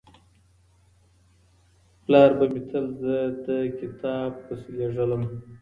[2.03, 3.15] پلار به مې تل زه
[3.45, 3.47] د
[3.79, 5.23] کتاب پسې لېږلم.